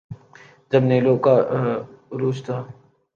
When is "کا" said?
1.25-1.33